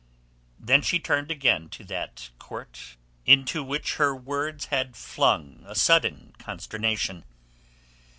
[0.59, 6.33] Then she turned again to that court, into which her words had flung a sudden
[6.39, 7.23] consternation.